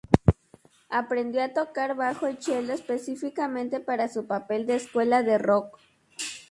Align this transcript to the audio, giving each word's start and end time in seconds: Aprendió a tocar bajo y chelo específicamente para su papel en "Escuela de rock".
Aprendió 0.89 1.43
a 1.43 1.53
tocar 1.53 1.95
bajo 1.95 2.27
y 2.27 2.35
chelo 2.35 2.73
específicamente 2.73 3.79
para 3.79 4.09
su 4.09 4.25
papel 4.25 4.63
en 4.63 4.71
"Escuela 4.77 5.21
de 5.21 5.37
rock". 5.37 5.77